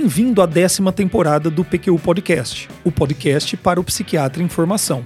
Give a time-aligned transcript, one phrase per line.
[0.00, 5.04] Bem-vindo à décima temporada do PQU Podcast, o podcast para o psiquiatra em formação.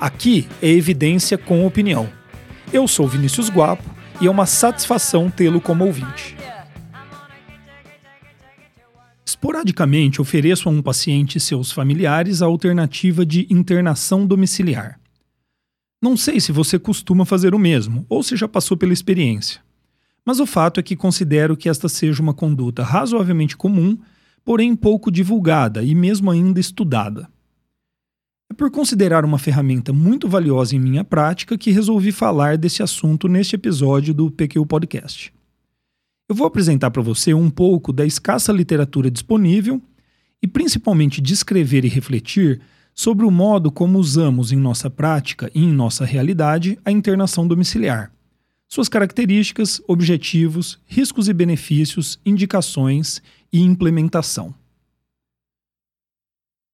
[0.00, 2.10] Aqui é evidência com opinião.
[2.72, 3.84] Eu sou Vinícius Guapo
[4.20, 6.36] e é uma satisfação tê-lo como ouvinte.
[9.24, 14.98] Esporadicamente ofereço a um paciente e seus familiares a alternativa de internação domiciliar.
[16.02, 19.60] Não sei se você costuma fazer o mesmo ou se já passou pela experiência.
[20.28, 23.96] Mas o fato é que considero que esta seja uma conduta razoavelmente comum,
[24.48, 27.28] porém pouco divulgada e mesmo ainda estudada.
[28.50, 33.28] É por considerar uma ferramenta muito valiosa em minha prática que resolvi falar desse assunto
[33.28, 35.34] neste episódio do PQ Podcast.
[36.26, 39.82] Eu vou apresentar para você um pouco da escassa literatura disponível
[40.42, 42.58] e principalmente descrever e refletir
[42.94, 48.10] sobre o modo como usamos em nossa prática e em nossa realidade a internação domiciliar
[48.68, 54.54] suas características, objetivos, riscos e benefícios, indicações e implementação.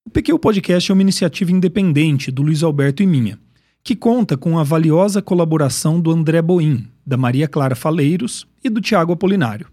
[0.07, 3.39] O PQ Podcast é uma iniciativa independente do Luiz Alberto e minha,
[3.83, 8.81] que conta com a valiosa colaboração do André Boim, da Maria Clara Faleiros e do
[8.81, 9.69] Tiago Apolinário.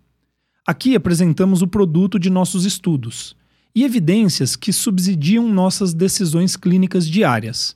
[0.66, 3.36] Aqui apresentamos o produto de nossos estudos
[3.74, 7.76] e evidências que subsidiam nossas decisões clínicas diárias,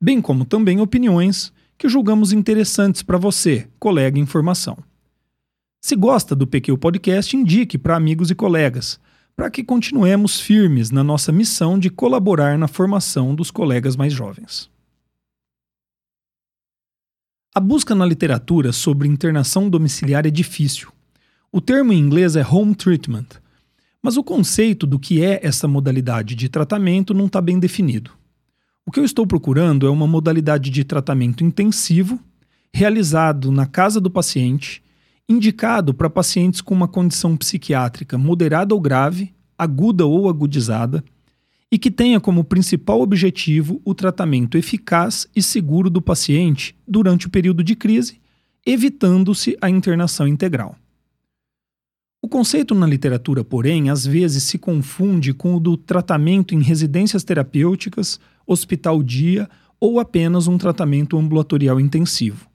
[0.00, 4.78] bem como também opiniões, que julgamos interessantes para você, colega em formação.
[5.80, 8.98] Se gosta do PQ Podcast, indique para amigos e colegas,
[9.36, 14.70] para que continuemos firmes na nossa missão de colaborar na formação dos colegas mais jovens.
[17.54, 20.92] A busca na literatura sobre internação domiciliar é difícil.
[21.52, 23.26] O termo em inglês é home treatment,
[24.02, 28.10] mas o conceito do que é essa modalidade de tratamento não está bem definido.
[28.84, 32.20] O que eu estou procurando é uma modalidade de tratamento intensivo,
[32.72, 34.82] realizado na casa do paciente,
[35.28, 41.04] indicado para pacientes com uma condição psiquiátrica moderada ou grave, aguda ou agudizada,
[41.70, 47.30] e que tenha como principal objetivo o tratamento eficaz e seguro do paciente durante o
[47.30, 48.20] período de crise,
[48.64, 50.76] evitando-se a internação integral.
[52.22, 57.22] O conceito na literatura, porém, às vezes se confunde com o do tratamento em residências
[57.22, 59.48] terapêuticas hospital-dia
[59.78, 62.48] ou apenas um tratamento ambulatorial intensivo.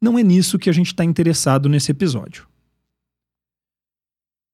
[0.00, 2.46] Não é nisso que a gente está interessado nesse episódio.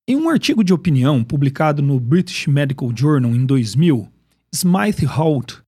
[0.07, 4.09] Em um artigo de opinião publicado no British Medical Journal em 2000,
[4.53, 5.59] Smythe Holt,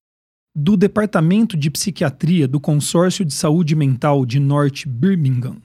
[0.55, 5.57] do Departamento de Psiquiatria do Consórcio de Saúde Mental de North Birmingham,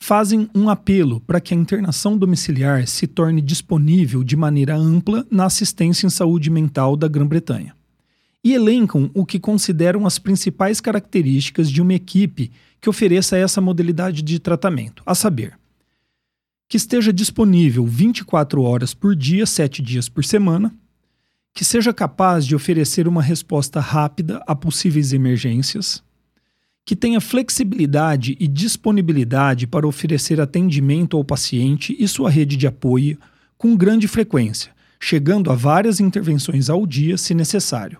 [0.00, 5.46] fazem um apelo para que a internação domiciliar se torne disponível de maneira ampla na
[5.46, 7.77] assistência em saúde mental da Grã-Bretanha
[8.42, 12.50] e elencam o que consideram as principais características de uma equipe
[12.80, 15.58] que ofereça essa modalidade de tratamento, a saber,
[16.68, 20.72] que esteja disponível 24 horas por dia, 7 dias por semana,
[21.52, 26.04] que seja capaz de oferecer uma resposta rápida a possíveis emergências,
[26.84, 33.18] que tenha flexibilidade e disponibilidade para oferecer atendimento ao paciente e sua rede de apoio
[33.58, 37.98] com grande frequência, chegando a várias intervenções ao dia se necessário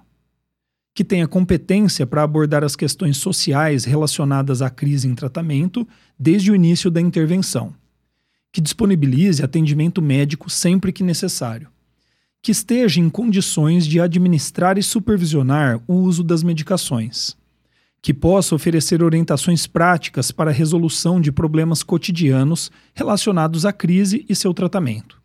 [0.99, 5.87] que tenha competência para abordar as questões sociais relacionadas à crise em tratamento
[6.19, 7.73] desde o início da intervenção,
[8.51, 11.69] que disponibilize atendimento médico sempre que necessário,
[12.43, 17.37] que esteja em condições de administrar e supervisionar o uso das medicações,
[18.03, 24.35] que possa oferecer orientações práticas para a resolução de problemas cotidianos relacionados à crise e
[24.35, 25.18] seu tratamento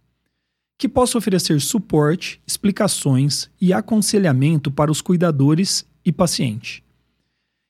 [0.77, 6.83] que possa oferecer suporte, explicações e aconselhamento para os cuidadores e paciente.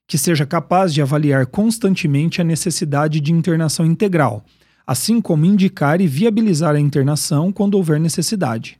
[0.07, 4.43] Que seja capaz de avaliar constantemente a necessidade de internação integral,
[4.85, 8.79] assim como indicar e viabilizar a internação quando houver necessidade.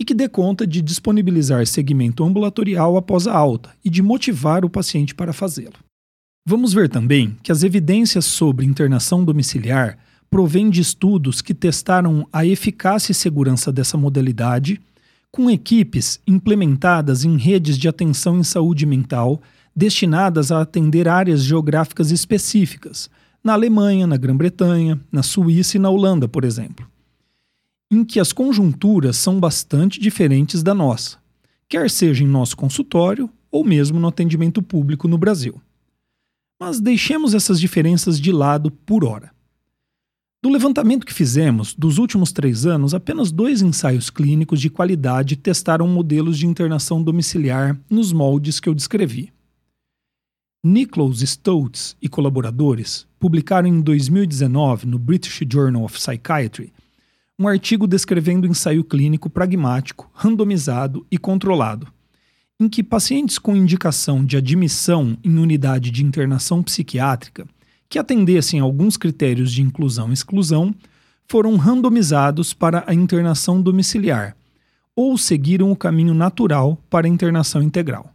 [0.00, 4.70] E que dê conta de disponibilizar segmento ambulatorial após a alta e de motivar o
[4.70, 5.78] paciente para fazê-lo.
[6.46, 9.96] Vamos ver também que as evidências sobre internação domiciliar
[10.32, 14.80] provém de estudos que testaram a eficácia e segurança dessa modalidade,
[15.30, 19.42] com equipes implementadas em redes de atenção em saúde mental
[19.76, 23.10] destinadas a atender áreas geográficas específicas,
[23.44, 26.86] na Alemanha, na Grã-Bretanha, na Suíça e na Holanda, por exemplo,
[27.90, 31.18] em que as conjunturas são bastante diferentes da nossa,
[31.68, 35.60] quer seja em nosso consultório ou mesmo no atendimento público no Brasil.
[36.58, 39.31] Mas deixemos essas diferenças de lado por hora.
[40.42, 45.86] Do levantamento que fizemos, dos últimos três anos, apenas dois ensaios clínicos de qualidade testaram
[45.86, 49.32] modelos de internação domiciliar nos moldes que eu descrevi.
[50.64, 56.72] Nicholas Stoltz e colaboradores publicaram em 2019 no British Journal of Psychiatry
[57.38, 61.86] um artigo descrevendo ensaio clínico pragmático, randomizado e controlado,
[62.58, 67.46] em que pacientes com indicação de admissão em unidade de internação psiquiátrica,
[67.92, 70.74] que atendessem alguns critérios de inclusão e exclusão,
[71.28, 74.34] foram randomizados para a internação domiciliar
[74.96, 78.10] ou seguiram o caminho natural para a internação integral.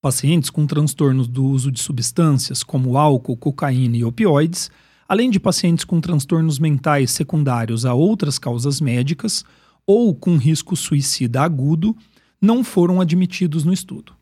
[0.00, 4.70] Pacientes com transtornos do uso de substâncias como álcool, cocaína e opioides,
[5.08, 9.44] além de pacientes com transtornos mentais secundários a outras causas médicas
[9.84, 11.96] ou com risco suicida agudo,
[12.40, 14.12] não foram admitidos no estudo.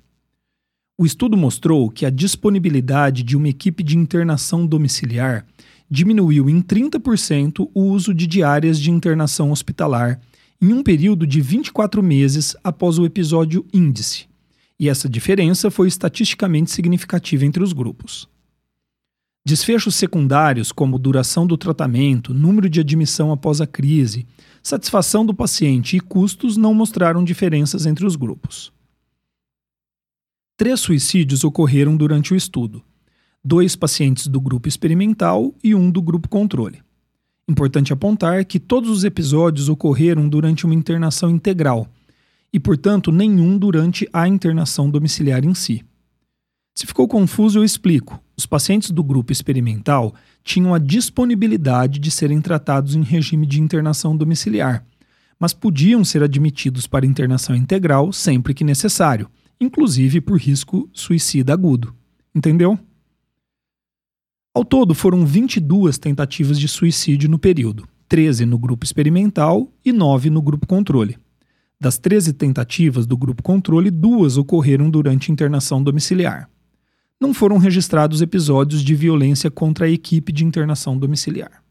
[0.98, 5.46] O estudo mostrou que a disponibilidade de uma equipe de internação domiciliar
[5.90, 10.22] diminuiu em 30% o uso de diárias de internação hospitalar
[10.62, 14.28] em um período de 24 meses após o episódio índice,
[14.80, 18.30] e essa diferença foi estatisticamente significativa entre os grupos.
[19.44, 24.28] Desfechos secundários, como duração do tratamento, número de admissão após a crise,
[24.62, 28.72] satisfação do paciente e custos, não mostraram diferenças entre os grupos.
[30.58, 32.84] Três suicídios ocorreram durante o estudo:
[33.44, 36.82] dois pacientes do grupo experimental e um do grupo controle.
[37.48, 41.88] Importante apontar que todos os episódios ocorreram durante uma internação integral
[42.54, 45.84] e, portanto, nenhum durante a internação domiciliar em si.
[46.74, 48.20] Se ficou confuso, eu explico.
[48.38, 54.16] Os pacientes do grupo experimental tinham a disponibilidade de serem tratados em regime de internação
[54.16, 54.86] domiciliar,
[55.40, 59.30] mas podiam ser admitidos para internação integral sempre que necessário,
[59.60, 61.94] inclusive por risco suicida agudo.
[62.34, 62.80] Entendeu?
[64.54, 70.30] Ao todo, foram 22 tentativas de suicídio no período, 13 no grupo experimental e 9
[70.30, 71.18] no grupo controle.
[71.80, 76.50] Das 13 tentativas do grupo controle, duas ocorreram durante internação domiciliar.
[77.22, 81.64] Não foram registrados episódios de violência contra a equipe de internação domiciliar.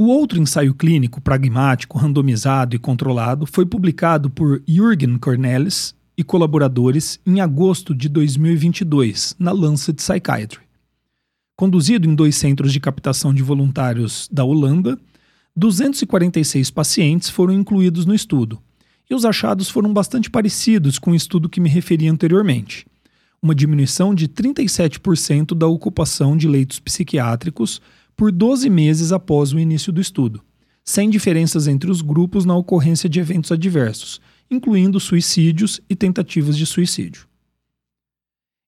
[0.00, 7.20] O outro ensaio clínico pragmático, randomizado e controlado foi publicado por Jürgen Cornelis e colaboradores
[7.26, 10.60] em agosto de 2022 na Lancet Psychiatry.
[11.54, 14.98] Conduzido em dois centros de captação de voluntários da Holanda,
[15.54, 18.58] 246 pacientes foram incluídos no estudo,
[19.10, 22.86] e os achados foram bastante parecidos com o estudo que me referi anteriormente.
[23.40, 27.80] Uma diminuição de 37% da ocupação de leitos psiquiátricos
[28.16, 30.42] por 12 meses após o início do estudo,
[30.84, 34.20] sem diferenças entre os grupos na ocorrência de eventos adversos,
[34.50, 37.28] incluindo suicídios e tentativas de suicídio.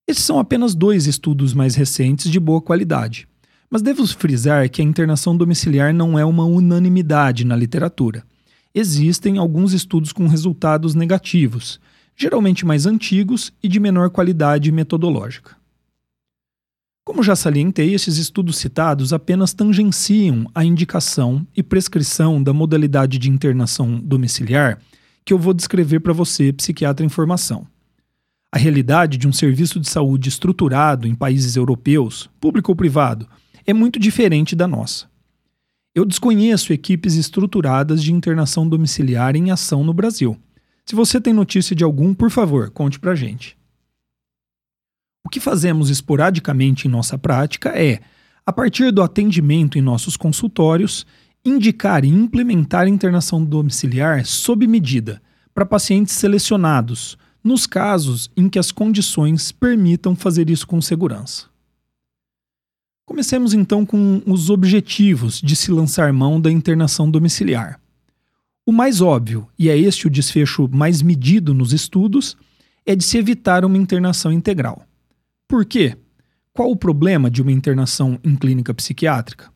[0.06, 3.28] Esses são apenas dois estudos mais recentes de boa qualidade.
[3.70, 8.25] Mas devo frisar que a internação domiciliar não é uma unanimidade na literatura.
[8.75, 11.80] Existem alguns estudos com resultados negativos,
[12.20, 15.56] geralmente mais antigos e de menor qualidade metodológica.
[17.02, 23.30] Como já salientei, esses estudos citados apenas tangenciam a indicação e prescrição da modalidade de
[23.30, 24.78] internação domiciliar
[25.24, 27.66] que eu vou descrever para você, psiquiatra em formação.
[28.52, 33.26] A realidade de um serviço de saúde estruturado em países europeus, público ou privado,
[33.66, 35.08] é muito diferente da nossa.
[35.94, 40.38] Eu desconheço equipes estruturadas de internação domiciliar em ação no Brasil.
[40.84, 43.56] Se você tem notícia de algum, por favor, conte pra gente.
[45.25, 48.00] O que fazemos esporadicamente em nossa prática é,
[48.44, 51.06] a partir do atendimento em nossos consultórios,
[51.44, 55.22] indicar e implementar internação domiciliar sob medida
[55.54, 61.46] para pacientes selecionados nos casos em que as condições permitam fazer isso com segurança.
[63.06, 67.80] Comecemos então com os objetivos de se lançar mão da internação domiciliar.
[68.70, 72.36] O mais óbvio, e é este o desfecho mais medido nos estudos,
[72.86, 74.86] é de se evitar uma internação integral.
[75.48, 75.96] Por quê?
[76.52, 79.50] Qual o problema de uma internação em clínica psiquiátrica?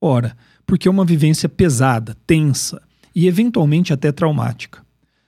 [0.00, 2.82] Ora, porque é uma vivência pesada, tensa
[3.14, 4.84] e eventualmente até traumática.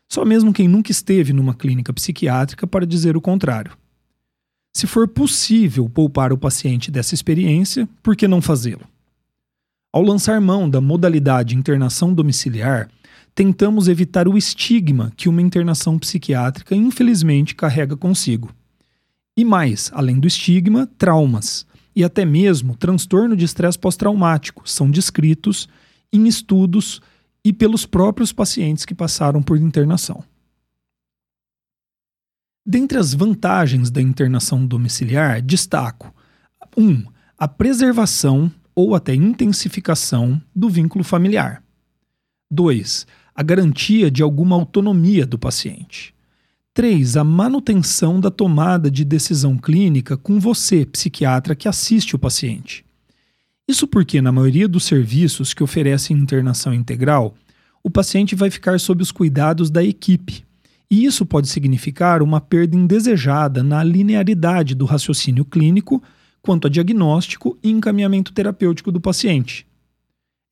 [0.08, 3.78] Só mesmo quem nunca esteve numa clínica psiquiátrica para dizer o contrário.
[4.74, 8.82] Se for possível poupar o paciente dessa experiência, por que não fazê-lo?
[9.92, 12.88] Ao lançar mão da modalidade internação domiciliar,
[13.34, 18.50] tentamos evitar o estigma que uma internação psiquiátrica infelizmente carrega consigo.
[19.36, 25.68] E mais, além do estigma, traumas, e até mesmo transtorno de estresse pós-traumático são descritos
[26.12, 27.00] em estudos
[27.44, 30.24] e pelos próprios pacientes que passaram por internação.
[32.64, 36.14] Dentre as vantagens da internação domiciliar, destaco
[36.76, 36.82] 1.
[36.82, 37.04] Um,
[37.36, 41.62] a preservação ou até intensificação do vínculo familiar.
[42.50, 43.06] 2.
[43.34, 46.14] A garantia de alguma autonomia do paciente.
[46.74, 47.16] 3.
[47.16, 52.84] A manutenção da tomada de decisão clínica com você, psiquiatra que assiste o paciente.
[53.66, 57.34] Isso porque, na maioria dos serviços que oferecem internação integral,
[57.82, 60.44] o paciente vai ficar sob os cuidados da equipe.
[60.90, 66.02] E isso pode significar uma perda indesejada na linearidade do raciocínio clínico
[66.42, 69.66] quanto a diagnóstico e encaminhamento terapêutico do paciente.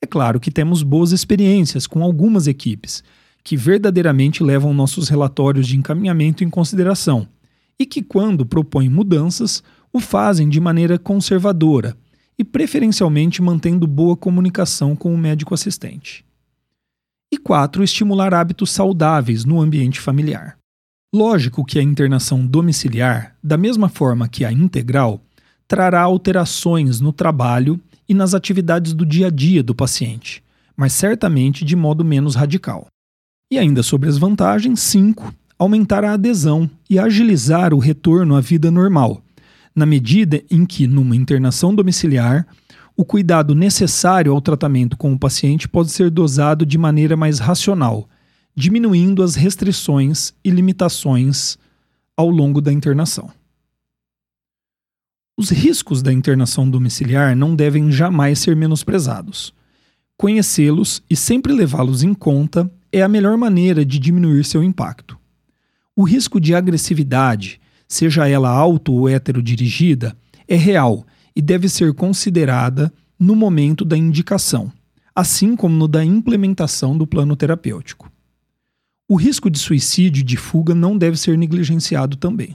[0.02, 3.04] É claro que temos boas experiências com algumas equipes
[3.44, 7.26] que verdadeiramente levam nossos relatórios de encaminhamento em consideração
[7.78, 11.96] e que, quando propõem mudanças, o fazem de maneira conservadora
[12.38, 16.24] e preferencialmente mantendo boa comunicação com o médico assistente.
[17.32, 20.56] E quatro, estimular hábitos saudáveis no ambiente familiar.
[21.14, 25.20] Lógico que a internação domiciliar, da mesma forma que a integral,
[25.66, 27.80] trará alterações no trabalho
[28.10, 30.42] e nas atividades do dia a dia do paciente,
[30.76, 32.88] mas certamente de modo menos radical.
[33.48, 35.32] E ainda sobre as vantagens, 5.
[35.56, 39.22] Aumentar a adesão e agilizar o retorno à vida normal,
[39.72, 42.48] na medida em que, numa internação domiciliar,
[42.96, 48.08] o cuidado necessário ao tratamento com o paciente pode ser dosado de maneira mais racional,
[48.56, 51.56] diminuindo as restrições e limitações
[52.16, 53.30] ao longo da internação.
[55.40, 59.54] Os riscos da internação domiciliar não devem jamais ser menosprezados.
[60.14, 65.18] Conhecê-los e sempre levá-los em conta é a melhor maneira de diminuir seu impacto.
[65.96, 70.14] O risco de agressividade, seja ela auto ou heterodirigida,
[70.46, 74.70] é real e deve ser considerada no momento da indicação,
[75.14, 78.12] assim como no da implementação do plano terapêutico.
[79.08, 82.54] O risco de suicídio e de fuga não deve ser negligenciado também.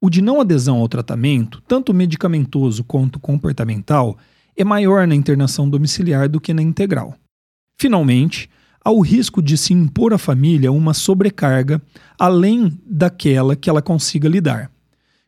[0.00, 4.16] O de não adesão ao tratamento, tanto medicamentoso quanto comportamental,
[4.56, 7.14] é maior na internação domiciliar do que na integral.
[7.80, 8.48] Finalmente,
[8.84, 11.80] há o risco de se impor à família uma sobrecarga
[12.18, 14.70] além daquela que ela consiga lidar.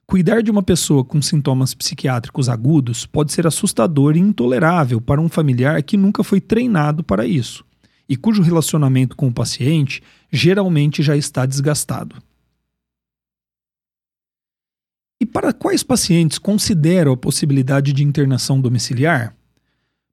[0.06, 5.28] Cuidar de uma pessoa com sintomas psiquiátricos agudos pode ser assustador e intolerável para um
[5.28, 7.64] familiar que nunca foi treinado para isso
[8.08, 12.16] e cujo relacionamento com o paciente geralmente já está desgastado.
[15.20, 19.34] E para quais pacientes consideram a possibilidade de internação domiciliar?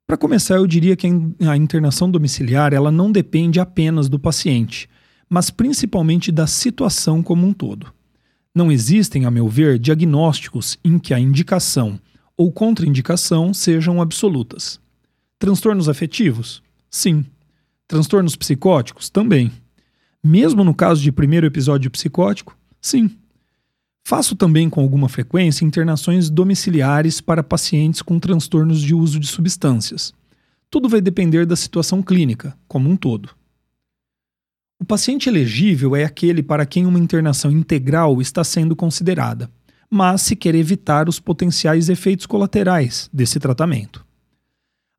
[0.06, 1.06] Para começar, eu diria que
[1.48, 4.88] a internação domiciliar ela não depende apenas do paciente,
[5.28, 7.92] mas principalmente da situação como um todo.
[8.54, 12.00] Não existem, a meu ver, diagnósticos em que a indicação
[12.36, 14.80] ou contraindicação sejam absolutas.
[15.38, 16.62] Transtornos afetivos?
[16.90, 17.24] Sim.
[17.86, 19.08] Transtornos psicóticos?
[19.08, 19.52] Também.
[20.22, 22.56] Mesmo no caso de primeiro episódio psicótico?
[22.80, 23.10] Sim.
[24.08, 30.14] Faço também com alguma frequência internações domiciliares para pacientes com transtornos de uso de substâncias.
[30.70, 33.30] Tudo vai depender da situação clínica, como um todo.
[34.80, 39.50] O paciente elegível é aquele para quem uma internação integral está sendo considerada,
[39.90, 44.06] mas se quer evitar os potenciais efeitos colaterais desse tratamento.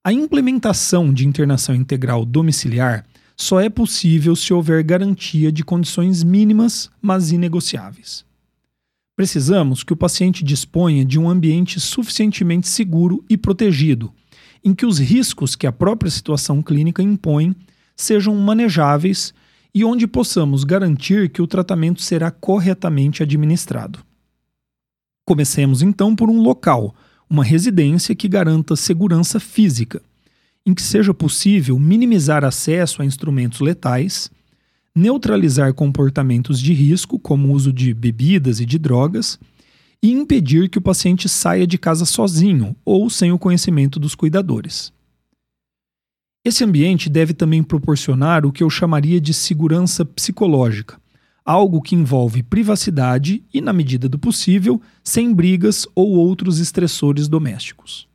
[0.04, 3.06] A implementação de internação integral domiciliar
[3.38, 8.27] só é possível se houver garantia de condições mínimas, mas inegociáveis.
[9.18, 14.14] Precisamos que o paciente disponha de um ambiente suficientemente seguro e protegido,
[14.64, 17.56] em que os riscos que a própria situação clínica impõe
[17.96, 19.34] sejam manejáveis
[19.74, 24.06] e onde possamos garantir que o tratamento será corretamente administrado.
[25.26, 26.94] Comecemos então por um local,
[27.28, 30.00] uma residência que garanta segurança física,
[30.64, 34.30] em que seja possível minimizar acesso a instrumentos letais
[34.98, 39.40] neutralizar comportamentos de risco, como o uso de bebidas e de drogas,
[40.02, 44.92] e impedir que o paciente saia de casa sozinho ou sem o conhecimento dos cuidadores.
[46.44, 51.00] Esse ambiente deve também proporcionar o que eu chamaria de segurança psicológica,
[51.46, 58.08] algo que envolve privacidade e, na medida do possível, sem brigas ou outros estressores domésticos.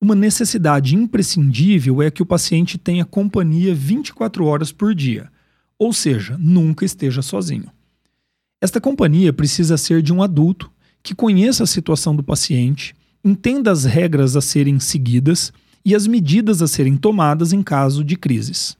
[0.00, 5.30] Uma necessidade imprescindível é que o paciente tenha companhia 24 horas por dia,
[5.78, 7.70] ou seja, nunca esteja sozinho.
[8.60, 10.70] Esta companhia precisa ser de um adulto
[11.02, 15.52] que conheça a situação do paciente, entenda as regras a serem seguidas
[15.84, 18.76] e as medidas a serem tomadas em caso de crises.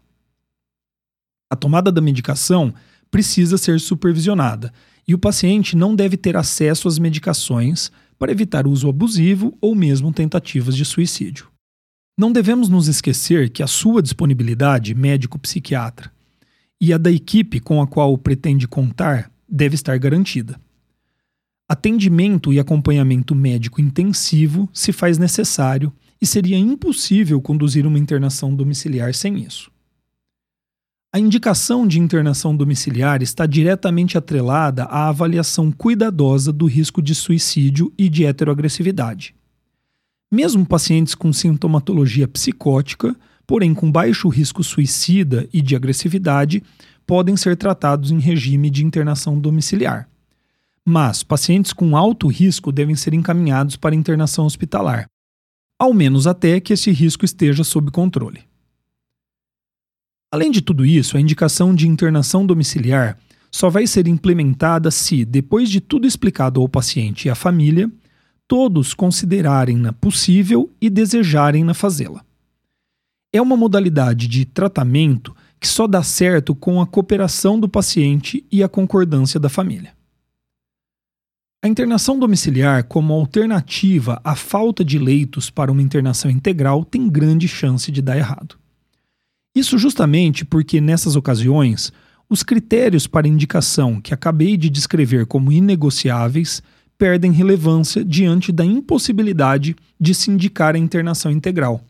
[1.51, 2.73] A tomada da medicação
[3.11, 4.73] precisa ser supervisionada
[5.07, 10.13] e o paciente não deve ter acesso às medicações para evitar uso abusivo ou mesmo
[10.13, 11.49] tentativas de suicídio.
[12.19, 16.11] Não devemos nos esquecer que a sua disponibilidade médico-psiquiatra
[16.85, 20.61] e a da equipe com a qual pretende contar deve estar garantida.
[21.67, 29.15] Atendimento e acompanhamento médico intensivo se faz necessário e seria impossível conduzir uma internação domiciliar
[29.15, 29.71] sem isso.
[31.11, 37.91] A indicação de internação domiciliar está diretamente atrelada à avaliação cuidadosa do risco de suicídio
[37.97, 39.35] e de heteroagressividade.
[40.31, 46.63] Mesmo pacientes com sintomatologia psicótica, porém com baixo risco suicida e de agressividade,
[47.07, 50.09] podem ser tratados em regime de internação domiciliar.
[50.85, 55.07] Mas pacientes com alto risco devem ser encaminhados para internação hospitalar,
[55.79, 58.43] ao menos até que esse risco esteja sob controle.
[60.33, 63.19] Além de tudo isso, a indicação de internação domiciliar
[63.51, 67.89] só vai ser implementada se, depois de tudo explicado ao paciente e à família,
[68.49, 72.25] todos considerarem-na possível e desejarem-na fazê-la.
[73.35, 78.63] É uma modalidade de tratamento que só dá certo com a cooperação do paciente e
[78.63, 79.93] a concordância da família.
[81.61, 87.49] A internação domiciliar, como alternativa à falta de leitos para uma internação integral, tem grande
[87.49, 88.57] chance de dar errado.
[89.53, 91.93] Isso justamente porque, nessas ocasiões,
[92.31, 96.63] os critérios para indicação que acabei de descrever como inegociáveis
[96.97, 101.85] perdem relevância diante da impossibilidade de se indicar a internação integral,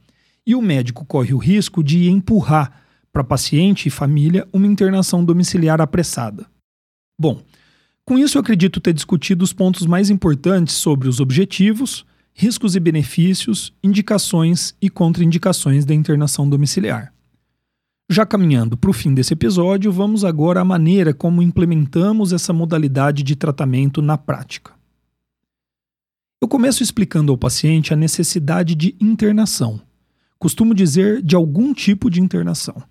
[0.47, 2.83] e o médico corre o risco de empurrar
[3.13, 6.47] para paciente e família uma internação domiciliar apressada.
[7.19, 7.43] Bom,
[8.05, 12.81] com isso eu acredito ter discutido os pontos mais importantes sobre os objetivos, riscos e
[12.81, 17.15] benefícios, indicações e contraindicações da internação domiciliar.
[18.11, 23.23] Já caminhando para o fim desse episódio, vamos agora à maneira como implementamos essa modalidade
[23.23, 24.73] de tratamento na prática.
[26.43, 29.81] Eu começo explicando ao paciente a necessidade de internação.
[30.45, 32.83] Costumo dizer de algum tipo de internação.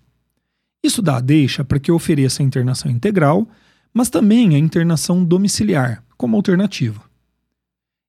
[0.82, 3.48] Isso dá a deixa para que eu ofereça a internação integral,
[3.92, 7.00] mas também a internação domiciliar, como alternativa.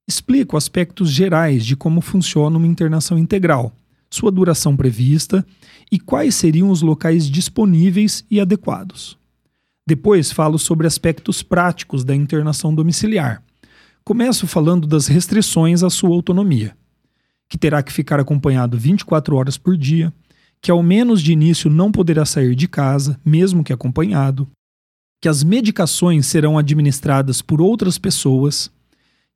[0.08, 3.72] Explico aspectos gerais de como funciona uma internação integral,
[4.10, 5.46] sua duração prevista
[5.92, 9.16] e quais seriam os locais disponíveis e adequados.
[9.86, 13.44] Depois falo sobre aspectos práticos da internação domiciliar.
[14.04, 16.76] Começo falando das restrições à sua autonomia,
[17.50, 20.14] que terá que ficar acompanhado 24 horas por dia,
[20.62, 24.50] que ao menos de início não poderá sair de casa, mesmo que acompanhado,
[25.22, 28.72] que as medicações serão administradas por outras pessoas,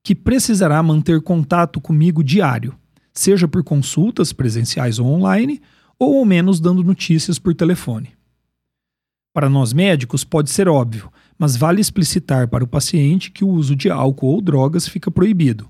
[0.04, 2.76] que precisará manter contato comigo diário,
[3.14, 5.62] seja por consultas presenciais ou online,
[5.98, 8.12] ou ao menos dando notícias por telefone.
[9.34, 13.76] Para nós médicos pode ser óbvio, mas vale explicitar para o paciente que o uso
[13.76, 15.70] de álcool ou drogas fica proibido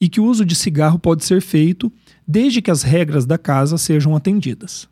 [0.00, 1.92] e que o uso de cigarro pode ser feito
[2.26, 4.88] desde que as regras da casa sejam atendidas.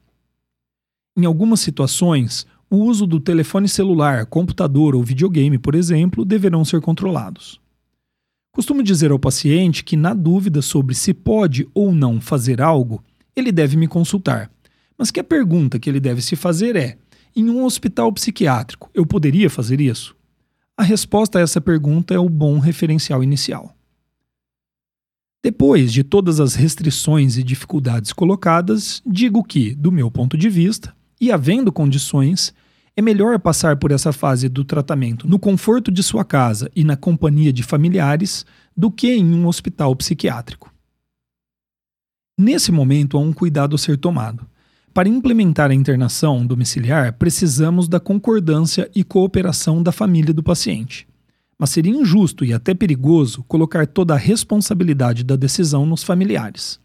[1.17, 6.81] Em algumas situações, o uso do telefone celular, computador ou videogame, por exemplo, deverão ser
[6.81, 7.61] controlados.
[8.53, 13.03] Costumo dizer ao paciente que, na dúvida sobre se pode ou não fazer algo,
[13.35, 14.51] ele deve me consultar,
[14.97, 16.97] mas que a pergunta que ele deve se fazer é:
[17.35, 20.15] em um hospital psiquiátrico, eu poderia fazer isso?
[20.77, 23.74] A resposta a essa pergunta é o bom referencial inicial.
[25.45, 30.97] Depois de todas as restrições e dificuldades colocadas, digo que, do meu ponto de vista,
[31.21, 32.55] e havendo condições,
[32.97, 36.97] é melhor passar por essa fase do tratamento no conforto de sua casa e na
[36.97, 40.73] companhia de familiares do que em um hospital psiquiátrico.
[42.41, 44.47] Nesse momento, há um cuidado a ser tomado.
[44.95, 51.07] Para implementar a internação domiciliar, precisamos da concordância e cooperação da família do paciente.
[51.65, 56.79] Mas seria injusto e até perigoso colocar toda a responsabilidade da decisão nos familiares.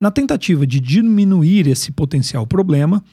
[0.00, 3.04] Na tentativa de diminuir esse potencial problema,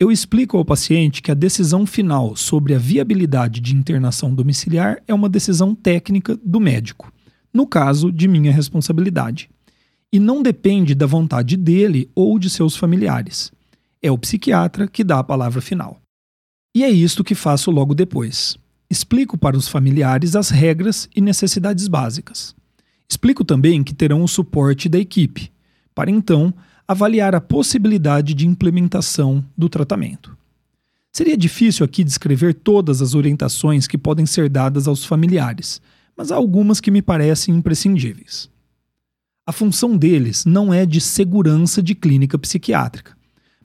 [0.00, 5.12] eu explico ao paciente que a decisão final sobre a viabilidade de internação domiciliar é
[5.12, 7.12] uma decisão técnica do médico,
[7.52, 9.50] no caso de minha responsabilidade
[10.10, 13.52] e não depende da vontade dele ou de seus familiares.
[14.02, 16.00] É o psiquiatra que dá a palavra final.
[16.74, 18.56] E é isto que faço logo depois.
[18.94, 22.54] Explico para os familiares as regras e necessidades básicas.
[23.08, 25.50] Explico também que terão o suporte da equipe,
[25.92, 26.54] para então
[26.86, 30.38] avaliar a possibilidade de implementação do tratamento.
[31.10, 35.82] Seria difícil aqui descrever todas as orientações que podem ser dadas aos familiares,
[36.16, 38.48] mas há algumas que me parecem imprescindíveis.
[39.44, 43.16] A função deles não é de segurança de clínica psiquiátrica,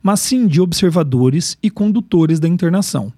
[0.01, 3.13] mas sim de observadores e condutores da internação.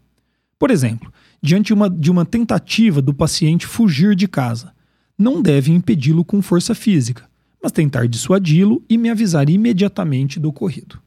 [0.60, 1.10] Por exemplo,
[1.42, 4.74] diante uma, de uma tentativa do paciente fugir de casa,
[5.18, 7.30] não deve impedi-lo com força física,
[7.62, 11.00] mas tentar dissuadi-lo e me avisar imediatamente do ocorrido.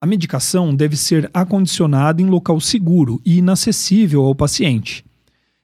[0.00, 5.04] A medicação deve ser acondicionada em local seguro e inacessível ao paciente.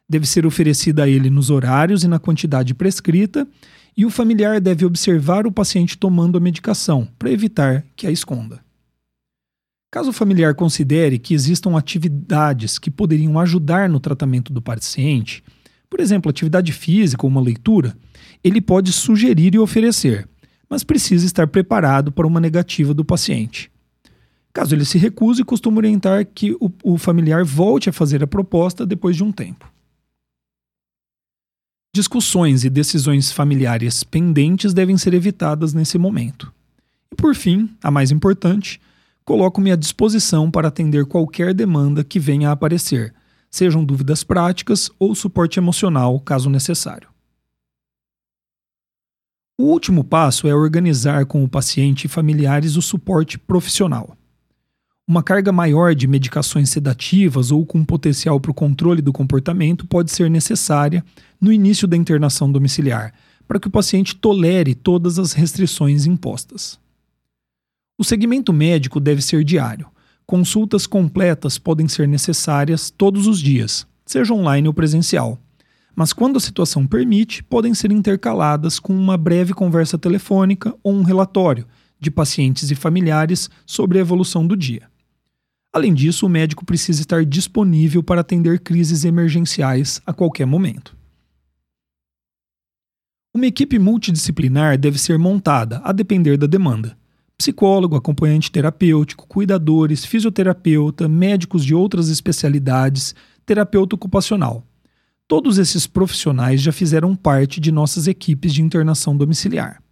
[0.09, 3.47] Deve ser oferecida a ele nos horários e na quantidade prescrita,
[3.97, 8.61] e o familiar deve observar o paciente tomando a medicação para evitar que a esconda.
[9.93, 15.45] Caso o familiar considere que existam atividades que poderiam ajudar no tratamento do paciente,
[15.91, 17.95] por exemplo, atividade física ou uma leitura,
[18.43, 20.27] ele pode sugerir e oferecer,
[20.67, 23.71] mas precisa estar preparado para uma negativa do paciente.
[24.51, 28.87] Caso ele se recuse, costuma orientar que o, o familiar volte a fazer a proposta
[28.87, 29.71] depois de um tempo.
[31.95, 36.51] Discussões e decisões familiares pendentes devem ser evitadas nesse momento.
[37.13, 38.81] E por fim, a mais importante,
[39.25, 43.15] coloco-me à disposição para atender qualquer demanda que venha a aparecer,
[43.51, 47.09] sejam dúvidas práticas ou suporte emocional, caso necessário.
[49.59, 54.17] O último passo é organizar com o paciente e familiares o suporte profissional.
[55.07, 60.11] Uma carga maior de medicações sedativas ou com potencial para o controle do comportamento pode
[60.11, 61.05] ser necessária
[61.41, 63.13] no início da internação domiciliar,
[63.47, 66.81] para que o paciente tolere todas as restrições impostas.
[67.99, 69.87] O segmento médico deve ser diário.
[70.27, 75.39] Consultas completas podem ser necessárias todos os dias, seja online ou presencial.
[75.95, 81.03] Mas quando a situação permite, podem ser intercaladas com uma breve conversa telefônica ou um
[81.03, 81.67] relatório
[82.01, 84.89] de pacientes e familiares sobre a evolução do dia.
[85.71, 90.97] Além disso, o médico precisa estar disponível para atender crises emergenciais a qualquer momento.
[93.35, 96.97] Uma equipe multidisciplinar deve ser montada, a depender da demanda
[97.43, 104.65] psicólogo, acompanhante terapêutico, cuidadores, fisioterapeuta, médicos de outras especialidades, terapeuta ocupacional.
[105.27, 109.83] Todos esses profissionais já fizeram parte de nossas equipes de internação domiciliar.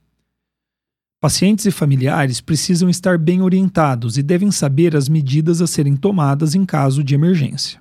[1.21, 6.55] Pacientes e familiares precisam estar bem orientados e devem saber as medidas a serem tomadas
[6.55, 7.81] em caso de emergência.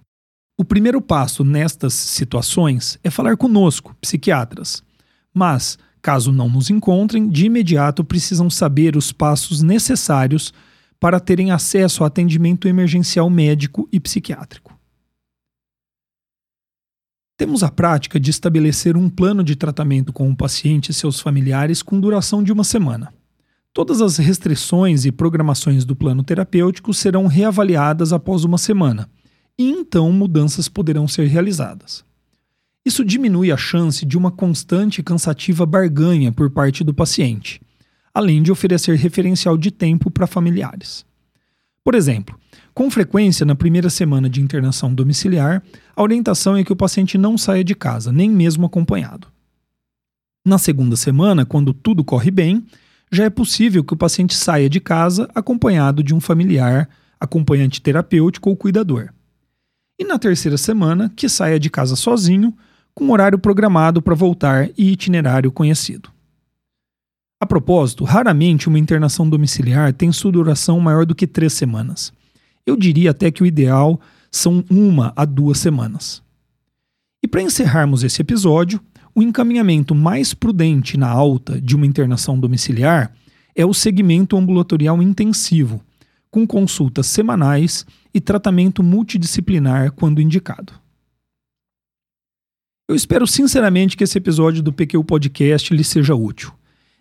[0.58, 4.82] O primeiro passo nestas situações é falar conosco, psiquiatras.
[5.32, 10.53] Mas, Caso não nos encontrem, de imediato precisam saber os passos necessários
[10.99, 14.77] para terem acesso a atendimento emergencial médico e psiquiátrico.
[17.38, 21.81] Temos a prática de estabelecer um plano de tratamento com o paciente e seus familiares
[21.81, 23.13] com duração de uma semana.
[23.73, 29.09] Todas as restrições e programações do plano terapêutico serão reavaliadas após uma semana,
[29.57, 32.03] e então mudanças poderão ser realizadas.
[32.85, 37.61] Isso diminui a chance de uma constante e cansativa barganha por parte do paciente,
[38.13, 41.05] além de oferecer referencial de tempo para familiares.
[41.83, 42.39] Por exemplo,
[42.73, 45.61] com frequência na primeira semana de internação domiciliar,
[45.95, 49.27] a orientação é que o paciente não saia de casa, nem mesmo acompanhado.
[50.45, 52.65] Na segunda semana, quando tudo corre bem,
[53.11, 56.87] já é possível que o paciente saia de casa acompanhado de um familiar,
[57.19, 59.09] acompanhante terapêutico ou cuidador.
[59.99, 62.55] E na terceira semana, que saia de casa sozinho
[62.99, 66.09] com horário programado para voltar e itinerário conhecido.
[67.39, 72.12] A propósito, raramente uma internação domiciliar tem sua duração maior do que três semanas.
[72.65, 76.21] Eu diria até que o ideal são uma a duas semanas.
[77.23, 78.81] E para encerrarmos esse episódio,
[79.15, 83.13] o encaminhamento mais prudente na alta de uma internação domiciliar
[83.55, 85.81] é o segmento ambulatorial intensivo,
[86.29, 90.73] com consultas semanais e tratamento multidisciplinar quando indicado.
[92.89, 96.52] Eu espero sinceramente que esse episódio do PQ Podcast lhe seja útil.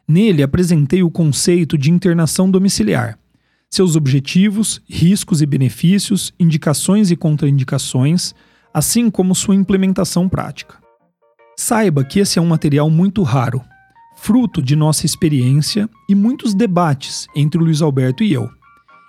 [0.06, 3.18] Nele apresentei o conceito de internação domiciliar,
[3.70, 8.34] seus objetivos, riscos e benefícios, indicações e contraindicações,
[8.72, 10.76] assim como sua implementação prática.
[11.56, 13.64] Saiba que esse é um material muito raro,
[14.14, 18.50] fruto de nossa experiência e muitos debates entre o Luiz Alberto e eu,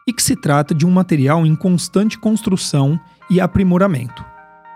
[0.07, 2.97] e que se trata de um material em constante construção
[3.29, 4.23] e aprimoramento.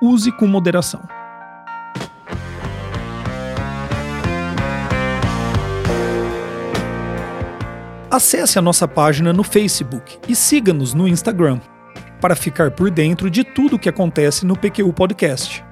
[0.01, 1.22] Use com moderação.
[8.13, 11.59] Acesse a nossa página no Facebook e siga-nos no Instagram
[12.21, 15.65] para ficar por dentro de tudo o que acontece no PQU Podcast.